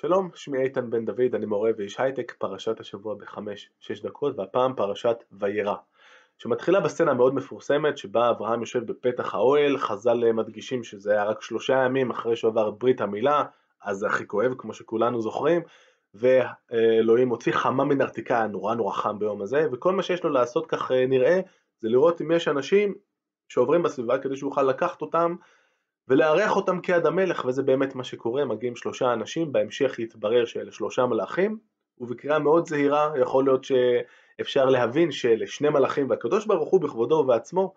[0.00, 5.16] שלום, שמי איתן בן דוד, אני מורה ואיש הייטק, פרשת השבוע בחמש-שש דקות, והפעם פרשת
[5.32, 5.74] וירא,
[6.38, 11.84] שמתחילה בסצנה מאוד מפורסמת שבה אברהם יושב בפתח האוהל, חז"ל מדגישים שזה היה רק שלושה
[11.84, 13.44] ימים אחרי שהוא עבר ברית המילה,
[13.82, 15.62] אז זה הכי כואב כמו שכולנו זוכרים,
[16.14, 20.92] ואלוהים הוציא חמה מנרתיקה, נורא נורא חם ביום הזה, וכל מה שיש לו לעשות כך
[20.92, 21.40] אה, נראה,
[21.80, 22.94] זה לראות אם יש אנשים
[23.48, 25.34] שעוברים בסביבה כדי שהוא יוכל לקחת אותם
[26.10, 31.06] ולארח אותם כיד המלך, וזה באמת מה שקורה, מגיעים שלושה אנשים, בהמשך יתברר שאלה שלושה
[31.06, 31.58] מלאכים,
[31.98, 37.74] ובקריאה מאוד זהירה יכול להיות שאפשר להבין שאלה שני מלאכים, והקדוש ברוך הוא בכבודו ובעצמו,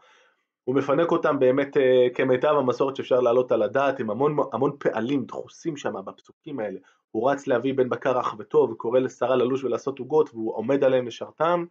[0.64, 5.26] הוא מפנק אותם באמת אה, כמיטב המסורת שאפשר להעלות על הדעת, עם המון, המון פעלים
[5.26, 6.80] דחוסים שם בפסוקים האלה,
[7.12, 11.08] הוא רץ להביא בן בקר רך וטוב, וקורא לשרה ללוש ולעשות עוגות, והוא עומד עליהם
[11.08, 11.66] לשרתם,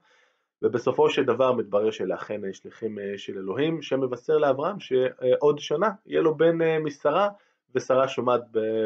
[0.62, 6.20] ובסופו של דבר מתברר שאלה אכן שליחים אה, של אלוהים, שמבשר לאברהם שעוד שנה יהיה
[6.23, 7.29] לו בן אה, משרה,
[7.75, 8.41] ושרה שומעת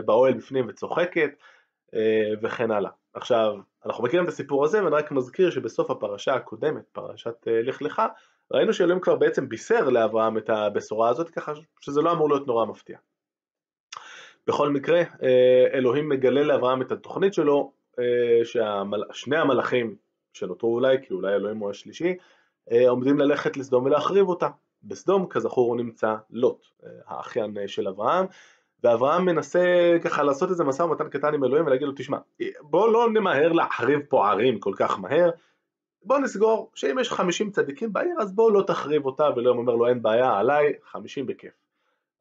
[0.04, 1.30] באוהל בפנים וצוחקת,
[1.94, 2.90] אה, וכן הלאה.
[3.14, 3.54] עכשיו,
[3.86, 8.02] אנחנו מכירים את הסיפור הזה, ואני רק מזכיר שבסוף הפרשה הקודמת, פרשת לך לך,
[8.51, 12.66] ראינו שאלוהים כבר בעצם בישר לאברהם את הבשורה הזאת, ככה שזה לא אמור להיות נורא
[12.66, 12.98] מפתיע.
[14.46, 15.02] בכל מקרה,
[15.73, 17.73] אלוהים מגלה לאברהם את התוכנית שלו,
[18.45, 19.96] ששני המלאכים
[20.37, 22.15] שנותרו אולי, כי אולי אלוהים הוא השלישי,
[22.73, 24.48] אה, עומדים ללכת לסדום ולהחריב אותה.
[24.82, 28.26] בסדום, כזכור, הוא נמצא לוט, אה, האחיין אה, של אברהם,
[28.84, 32.18] ואברהם מנסה ככה לעשות איזה משא ומתן קטן עם אלוהים ולהגיד לו, תשמע,
[32.60, 35.30] בוא לא נמהר להחריב פה ערים כל כך מהר,
[36.02, 39.88] בוא נסגור שאם יש 50 צדיקים בעיר, אז בוא לא תחריב אותה, ואלוהים אומר לו,
[39.88, 41.52] אין בעיה, עליי, 50 בכיף.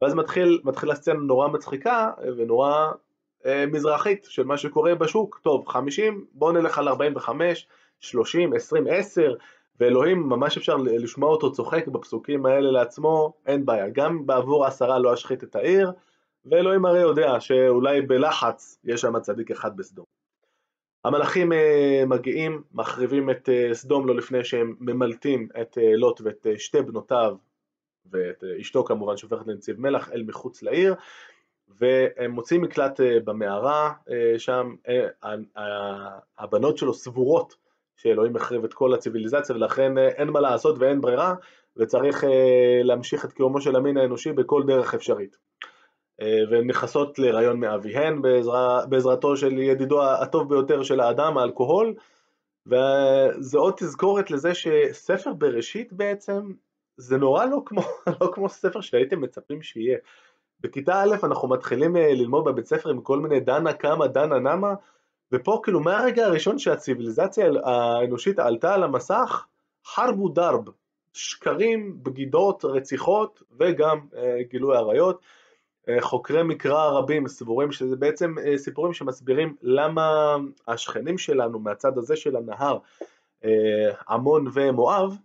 [0.02, 2.92] ואז מתחיל, מתחילה סצנה נורא מצחיקה ונורא
[3.48, 5.40] מזרחית של מה שקורה בשוק.
[5.44, 7.68] טוב, 50, בוא נלך על 45,
[8.00, 9.36] 30, 20, 10,
[9.80, 15.14] ואלוהים ממש אפשר לשמוע אותו צוחק בפסוקים האלה לעצמו, אין בעיה, גם בעבור העשרה לא
[15.14, 15.92] אשחית את העיר,
[16.46, 20.06] ואלוהים הרי יודע שאולי בלחץ יש שם צדיק אחד בסדום.
[21.06, 26.48] המלאכים אה, מגיעים, מחריבים את אה, סדום לא לפני שהם ממלטים את אה, לוט ואת
[26.58, 27.36] שתי בנותיו
[28.12, 30.96] ואת אשתו כמובן שהופכת לנציב מלח אל מחוץ לעיר
[31.68, 33.94] והם מוצאים מקלט במערה
[34.38, 34.76] שם,
[36.38, 37.56] הבנות שלו סבורות
[37.98, 41.36] שאלוהים החריב את כל הציוויליזציה ולכן אה, אין מה לעשות ואין ברירה
[41.78, 45.38] וצריך אה, להמשיך את קיומו של המין האנושי בכל דרך אפשרית.
[46.22, 51.94] אה, והן נכנסות להיריון מאביהן בעזרה, בעזרתו של ידידו הטוב ביותר של האדם, האלכוהול,
[52.68, 56.52] וזה עוד תזכורת לזה שספר בראשית בעצם
[56.98, 57.82] זה נורא לא כמו,
[58.22, 59.98] לא כמו ספר שהייתם מצפים שיהיה.
[60.60, 64.74] בכיתה א' אנחנו מתחילים ללמוד בבית ספר עם כל מיני דנה קמה, דנה נמה,
[65.32, 69.46] ופה כאילו מהרגע הראשון שהציוויליזציה האנושית עלתה על המסך,
[69.86, 70.70] חרבו דרב,
[71.14, 75.22] שקרים, בגידות, רציחות וגם אה, גילוי עריות.
[75.90, 80.36] אה, חוקרי מקרא רבים סבורים שזה בעצם אה, סיפורים שמסבירים למה
[80.68, 82.78] השכנים שלנו מהצד הזה של הנהר,
[83.44, 85.18] אה, עמון ומואב,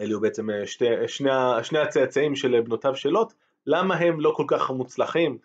[0.00, 1.30] אלו בעצם אה, שתי, שני,
[1.62, 3.32] שני הצאצאים של בנותיו של לוט,
[3.66, 5.38] למה הם לא כל כך מוצלחים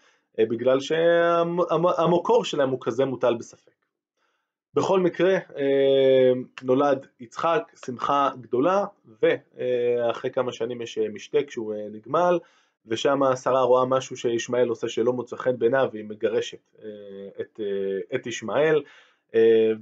[0.45, 3.71] בגלל שהמקור שלהם הוא כזה מוטל בספק.
[4.73, 6.31] בכל מקרה אה,
[6.63, 8.85] נולד יצחק, שמחה גדולה,
[9.21, 12.39] ואחרי כמה שנים יש אה, משתה כשהוא נגמל,
[12.85, 16.75] ושם שרה רואה משהו שישמעאל עושה שלא מוצא חן בעיניו, והיא מגרשת
[17.41, 17.59] את,
[18.15, 18.83] את ישמעאל.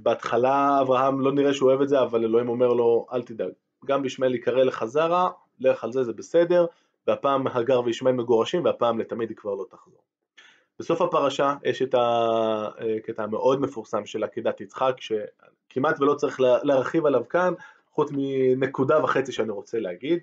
[0.02, 3.50] בהתחלה אברהם לא נראה שהוא אוהב את זה, אבל אלוהים אומר לו, אל תדאג,
[3.84, 5.30] גם בישמעאל יקרא לך זרע,
[5.60, 6.66] לך על זה, זה בסדר,
[7.06, 10.02] והפעם הגר וישמעאל מגורשים, והפעם לתמיד היא כבר לא תחזור.
[10.78, 17.28] בסוף הפרשה יש את הקטע המאוד מפורסם של עקידת יצחק, שכמעט ולא צריך להרחיב עליו
[17.28, 17.54] כאן,
[17.90, 18.10] חוץ
[18.56, 20.18] מנקודה וחצי שאני רוצה להגיד.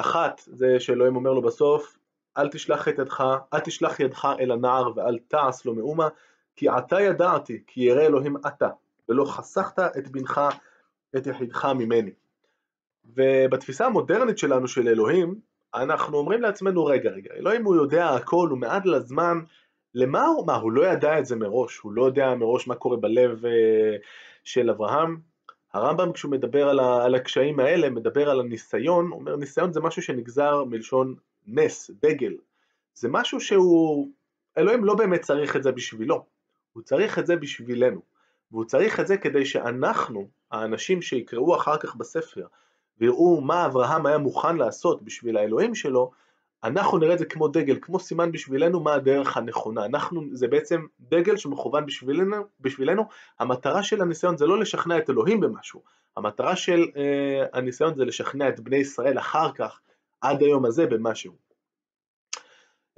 [0.00, 1.98] אחת, זה שאלוהים אומר לו בסוף,
[2.38, 6.08] אל תשלח את ידך, אל תשלח ידך אל הנער ואל תעש לו מאומה,
[6.56, 8.68] כי עתה ידעתי, כי ירא אלוהים אתה,
[9.08, 10.40] ולא חסכת את בנך,
[11.16, 12.10] את יחידך ממני.
[13.04, 15.40] ובתפיסה המודרנית שלנו של אלוהים,
[15.76, 19.40] אנחנו אומרים לעצמנו, רגע, רגע, אלוהים הוא יודע הכל, הוא מעד לזמן,
[19.94, 22.96] למה הוא, מה, הוא לא ידע את זה מראש, הוא לא יודע מראש מה קורה
[22.96, 23.48] בלב uh,
[24.44, 25.20] של אברהם.
[25.72, 29.80] הרמב"ם כשהוא מדבר על, ה, על הקשיים האלה, מדבר על הניסיון, הוא אומר ניסיון זה
[29.80, 31.14] משהו שנגזר מלשון
[31.46, 32.32] נס, דגל.
[32.94, 34.10] זה משהו שהוא,
[34.58, 36.24] אלוהים לא באמת צריך את זה בשבילו,
[36.72, 38.00] הוא צריך את זה בשבילנו.
[38.50, 42.46] והוא צריך את זה כדי שאנחנו, האנשים שיקראו אחר כך בספר,
[43.00, 46.10] ויראו מה אברהם היה מוכן לעשות בשביל האלוהים שלו,
[46.64, 49.84] אנחנו נראה את זה כמו דגל, כמו סימן בשבילנו מה הדרך הנכונה.
[49.84, 53.02] אנחנו, זה בעצם דגל שמכוון בשבילנו, בשבילנו.
[53.40, 55.82] המטרה של הניסיון זה לא לשכנע את אלוהים במשהו,
[56.16, 59.80] המטרה של אה, הניסיון זה לשכנע את בני ישראל אחר כך,
[60.20, 61.45] עד היום הזה, במשהו.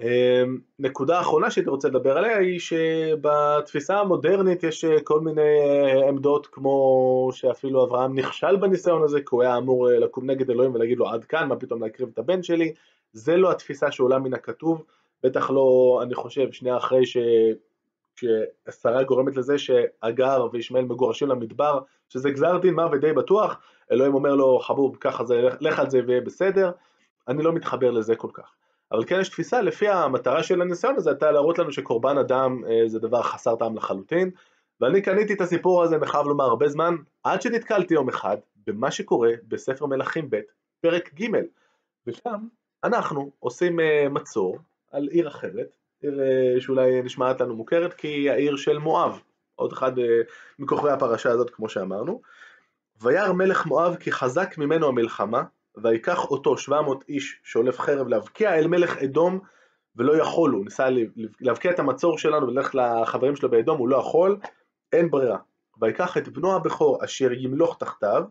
[0.03, 6.09] אמ, נקודה אחרונה שהייתי רוצה לדבר עליה היא שבתפיסה המודרנית יש אה, כל מיני אה,
[6.09, 10.75] עמדות כמו שאפילו אברהם נכשל בניסיון הזה כי הוא היה אמור אה, לקום נגד אלוהים
[10.75, 12.75] ולהגיד לו עד כאן מה פתאום להקריב את הבן שלי?
[13.13, 14.85] זה לא התפיסה שעולה מן הכתוב
[15.23, 17.17] בטח לא אני חושב שנייה אחרי ש...
[18.17, 23.61] כששרה גורמת לזה שהגר וישמעאל מגורשים למדבר שזה גזר דין מוות די בטוח
[23.93, 26.71] אלוהים אומר לו חבוב ככה זה לך על זה ויהיה בסדר.
[27.29, 28.53] אני לא מתחבר לזה כל כך
[28.93, 32.89] אבל כן יש תפיסה לפי המטרה של הניסיון הזה הייתה להראות לנו שקורבן אדם אה,
[32.89, 34.31] זה דבר חסר טעם לחלוטין.
[34.81, 36.95] ואני קניתי את הסיפור הזה, אני חייב לומר, הרבה זמן,
[37.25, 38.37] עד שנתקלתי יום אחד
[38.67, 40.41] במה שקורה בספר מלכים ב',
[40.81, 41.27] פרק ג',
[42.07, 42.47] ושם
[42.85, 44.59] אנחנו עושים אה, מצור
[44.93, 49.21] על עיר אחרת, עיר אה, שאולי נשמעת לנו מוכרת, כי היא העיר של מואב,
[49.55, 49.93] עוד אחד
[50.59, 52.21] מכוכבי הפרשה הזאת כמו שאמרנו,
[53.03, 55.43] וירא מלך מואב כי חזק ממנו המלחמה,
[55.83, 59.41] ויקח אותו 700 איש שולף חרב להבקיע אל מלך אדום
[59.97, 60.87] ולא יכול, הוא ניסה
[61.41, 64.39] להבקיע את המצור שלנו וללכת לחברים שלו באדום, הוא לא יכול,
[64.93, 65.39] אין ברירה.
[65.81, 68.23] ויקח את בנו הבכור אשר ימלוך תחתיו,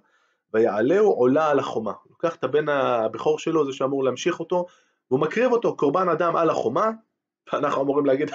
[0.54, 1.92] ויעלהו עולה על החומה.
[2.04, 4.66] הוא לוקח את הבן הבכור שלו, זה שאמור להמשיך אותו,
[5.12, 6.92] והוא מקריב אותו קורבן אדם על החומה,
[7.54, 8.32] ואנחנו אמורים להגיד,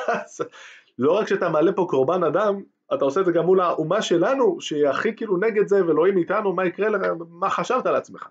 [0.99, 2.63] לא רק שאתה מעלה פה קורבן אדם,
[2.95, 6.53] אתה עושה את זה גם מול האומה שלנו, שהיא הכי כאילו נגד זה, ואלוהים איתנו,
[6.53, 7.01] מה יקרה לך,
[7.31, 8.29] מה חשבת על עצמך?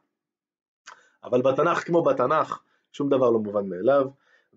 [1.23, 4.07] אבל בתנ"ך כמו בתנ"ך שום דבר לא מובן מאליו,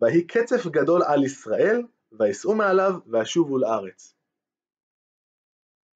[0.03, 1.83] ויהי קצף גדול על ישראל,
[2.13, 4.15] ויסעו מעליו וישובו לארץ.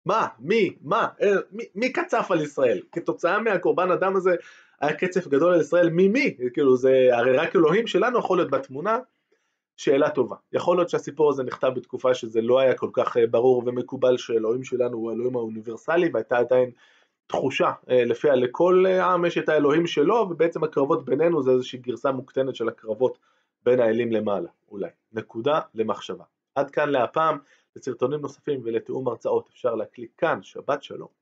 [0.07, 0.27] מה?
[0.39, 0.77] מי?
[0.81, 1.09] מה?
[1.23, 2.83] אה, מי, מי קצף על ישראל?
[2.93, 4.35] כתוצאה מהקורבן אדם הזה
[4.81, 6.37] היה קצף גדול על ישראל ממי?
[6.55, 8.99] כאילו זה הרי רק אלוהים שלנו יכול להיות בתמונה?
[9.77, 10.37] שאלה טובה.
[10.53, 14.65] יכול להיות שהסיפור הזה נכתב בתקופה שזה לא היה כל כך אה, ברור ומקובל שאלוהים
[14.65, 16.71] שלנו הוא האלוהים האוניברסלי והייתה עדיין
[17.29, 21.79] תחושה אה, לפיה לכל אה, עם יש את האלוהים שלו ובעצם הקרבות בינינו זה איזושהי
[21.79, 23.19] גרסה מוקטנת של הקרבות
[23.63, 24.91] בין האלים למעלה אולי.
[25.13, 26.25] נקודה למחשבה.
[26.55, 27.39] עד כאן להפעם,
[27.77, 31.18] לסרטונים נוספים ולתיאום הרצאות אפשר להקליק כאן, שבת שלום.